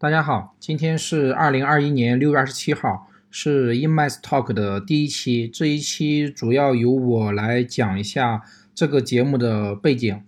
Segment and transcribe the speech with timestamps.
[0.00, 5.46] 大家好，今天是二零二一年六月二十七号，是 InMass Talk 的第一期。
[5.46, 8.42] 这一期主要由我来讲一下
[8.74, 10.22] 这个节目的背景。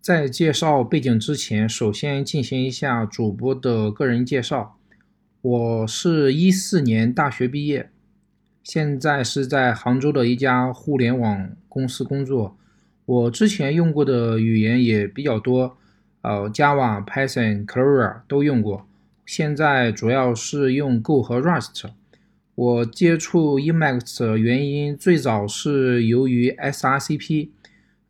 [0.00, 4.76] 在介绍背景之前，首先进行一下主播的个人介绍。
[5.40, 7.90] 我是一四年大学毕业，
[8.64, 12.56] 现在是在杭州的一家互联网公司工作。
[13.06, 15.76] 我之前用过的语言也比较多。
[16.22, 18.86] 呃，Java、Python、Clara 都用过，
[19.24, 21.84] 现在主要是用 Go 和 Rust。
[22.54, 27.48] 我接触 Emacs 的原因最早是由于 SRCP，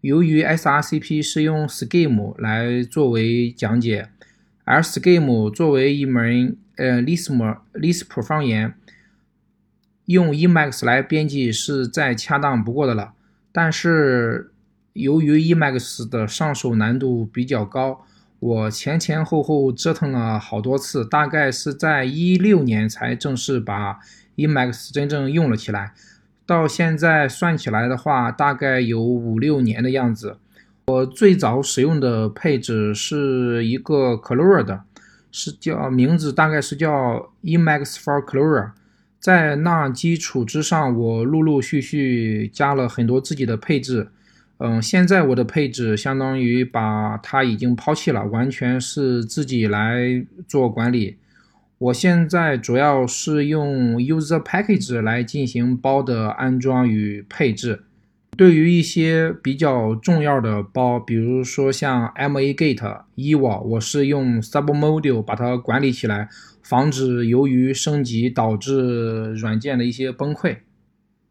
[0.01, 4.09] 由于 SRCP 是用 Scheme 来作为讲解，
[4.65, 8.75] 而 Scheme 作为一门呃 Lisp Lisp 方言，
[10.07, 13.13] 用 Emacs 来编辑是再恰当不过的了。
[13.53, 14.50] 但是
[14.93, 18.05] 由于 Emacs 的上手难度比较高，
[18.41, 24.01] 我前前后后折腾了好多次，大概是在一六年才正式把
[24.37, 25.93] Emacs 真正用了起来。
[26.45, 30.39] 到现在算起来的话，大概有五六年的样子。
[30.89, 34.83] 我最早使用的配置是一个 Clara 的，
[35.31, 38.73] 是叫名字大概是叫 Emacs for Clara。
[39.21, 44.09] 在那基础之上，我陆陆续续加了很多自己的配置。
[44.63, 51.17] 嗯，现在我的配置相当于把它已经抛弃了，完全是自己来做管理。
[51.79, 57.85] 我现在主要是用 User Package 来进行包的安装与配置。
[58.37, 66.29] 对于一些比较重要的包，比如说像 MA gate EVA 我是用 Submodule 把它管理起来，
[66.63, 70.59] 防止由于升级导致软件的一些崩溃。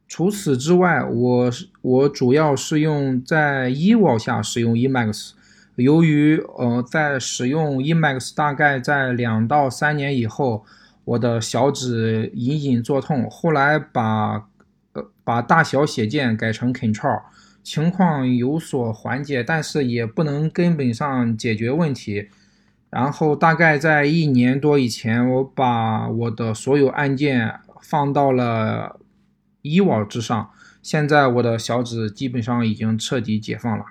[0.10, 1.52] 除此之外，我
[1.84, 5.34] 我主要是用在 evol 下使用 Emacs。
[5.76, 10.66] 由于呃在使用 Emacs 大概在两到三年以后，
[11.06, 14.48] 我的小指隐隐作痛，后来把
[14.94, 17.22] 呃把大小写键改成 Ctrl，
[17.64, 22.30] 情况有所缓解，但是也不能根本上解决问题。
[22.90, 28.99] 然后大概在一年多以前，我把我的所有按键放到了。
[29.62, 33.86] 以往之上，现在我的小指基本上已经彻底解放了。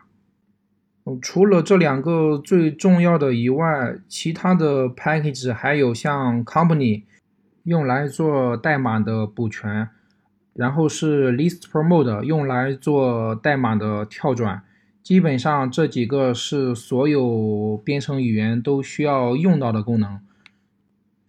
[1.23, 7.05] 除了这两个最重要的以外，其他的 package 还有像 company
[7.65, 9.89] 用来做代码的补全，
[10.53, 14.63] 然后是 list promote 用来做代码的跳转。
[15.03, 20.21] 基本上这几个是所有编程语言都需要用到的功能。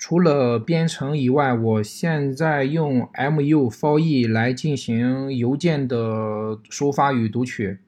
[0.01, 7.79] 除了编程以外，我现在用 MU4E 来进行邮件的收发与读取，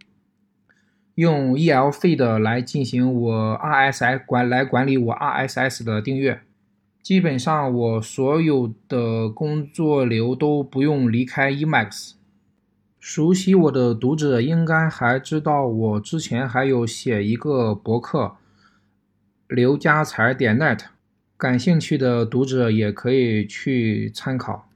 [1.15, 6.41] 用 ELFeed 来进行我 RSS 管来管理我 RSS 的订阅。
[7.01, 12.11] 基本上我所有的工作流都不用离开 Emacs。
[12.99, 18.35] 熟悉我的读者应该还知道，我之前还有写一个博客，
[19.47, 20.90] 刘家财点 net。
[21.41, 24.69] 感兴趣的读者也可以去参考。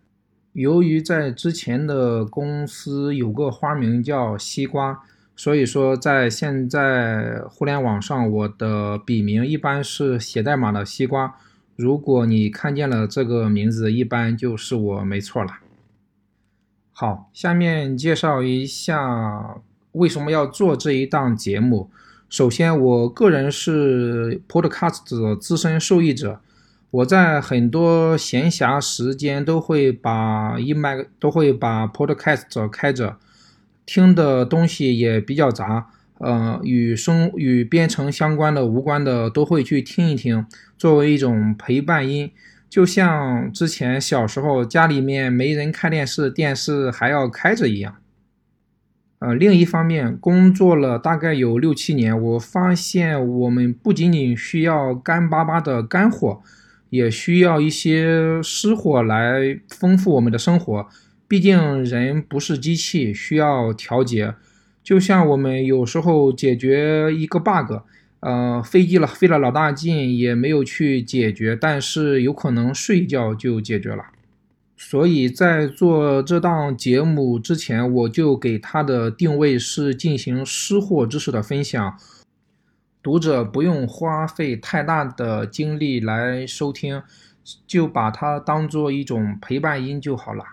[0.54, 5.04] 由于在之前的公司有个花名叫西瓜，
[5.36, 11.36] 所以说在现在互联网上，我的笔名一般是写代码的西瓜。
[11.76, 15.60] 如果你看见了这个名字，一般就是我没错了。
[16.92, 19.62] 好，下面介绍一下
[19.92, 21.92] 为什么要做这一档节目。
[22.28, 26.42] 首先，我个人是 Podcast 资深受益者。
[26.96, 33.18] 我在很多闲暇时间都会把 Emac 都会把 Podcast 开着，
[33.86, 35.88] 听的东西也比较杂，
[36.20, 40.46] 呃，与生与编程相关的、无关的都会去听一听，
[40.78, 42.32] 作为一种陪伴音，
[42.70, 47.96] 就像之前小时候家里面没人看电视，电视还要开着一样。
[49.20, 56.42] 呃，另一方面，工作了大概有六七年，我发现我们不仅仅需要干巴巴的干货。
[56.96, 60.88] 也需要一些湿货来丰富我们的生活，
[61.28, 64.34] 毕竟人不是机器，需要调节。
[64.84, 67.82] 就像我们有时候解决一个 bug，
[68.20, 74.04] 呃，飞机了费了老大劲也没有去解决，但是有可能睡一觉就解决了。
[74.78, 81.98] 所以在做这档节目之前，我就给它的定位是进行湿货知识的分享。
[83.06, 87.04] 读者不用花费太大的精力来收听，
[87.68, 90.44] 就把它当做一种陪伴音就好了。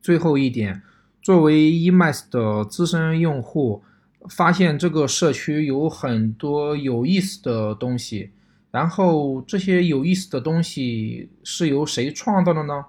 [0.00, 0.80] 最后一点，
[1.20, 3.82] 作为 emas 的资深用户，
[4.30, 8.30] 发现这个社区有很多有意思的东西，
[8.70, 12.86] 然后这些有意思的东西是由谁创造的呢？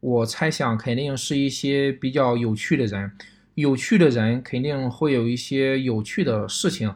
[0.00, 3.12] 我猜想肯定是一些比较有趣的人，
[3.56, 6.94] 有趣的人肯定会有一些有趣的事情。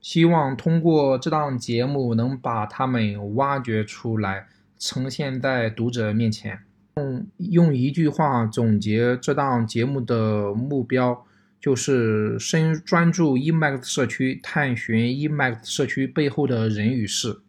[0.00, 4.46] 希望通过这档节目能把他们挖掘出来，
[4.78, 6.60] 呈现在读者面前。
[6.96, 11.24] 用用一句话总结这档节目的目标，
[11.60, 17.40] 就是深专注 EMAX 社区，探寻 EMAX 社区背后的人与事。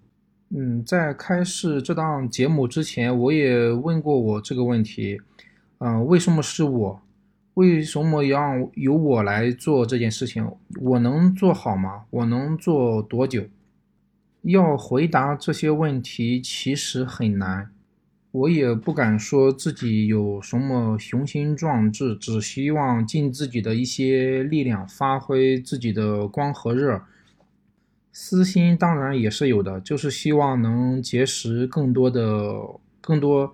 [0.49, 5.19] 嗯，在开始这档节目之前，我也问过我这个问题，
[5.77, 7.01] 嗯，为什么是我？
[7.59, 10.49] 为什么要由我来做这件事情？
[10.79, 12.05] 我能做好吗？
[12.09, 13.43] 我能做多久？
[14.43, 17.69] 要回答这些问题其实很难，
[18.31, 27.01] 我也不敢说自己有什么雄心壮志，只希望尽自己的一些力量，发挥自己的光和热。
[28.13, 32.21] 私心当然也是有的，就是希望能结识更多的、
[33.01, 33.53] 更多。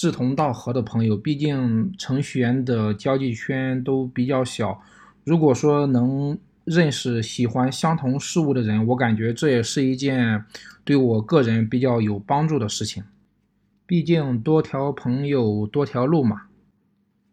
[0.00, 4.80] 志同道合的朋友，毕竟程序员的交际圈都比较小。
[5.24, 10.42] 如果说能认识喜欢相同事物的人，我感觉这也是一件
[10.84, 13.04] 对我个人比较有帮助的事情。
[13.86, 16.44] 毕竟多条朋友多条路嘛。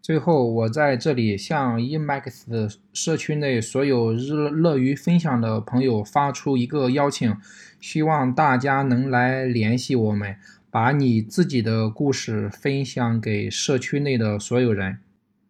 [0.02, 7.34] 最后，我在这里向 Emacs 社区内所有乐乐于分享的朋友发出一个邀请，
[7.80, 10.36] 希望大家能来联系我们。
[10.78, 15.00] 把你自己的故事分享给社区内的所有人，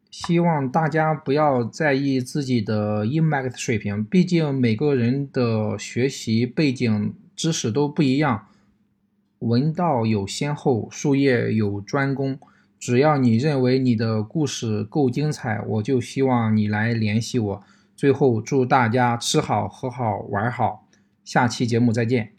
[0.09, 8.47] 希望大家不要在意自己的 IMAX 水平，毕竟每个人的学习背景、知识都不一样。
[9.39, 12.39] 文道有先后，术业有专攻。
[12.79, 17.63] 只要你认为你的故事够精彩，我就希望你来联系我。
[17.97, 20.87] 最后，祝大家吃好、喝好、玩好，
[21.25, 22.36] 下期节目再见。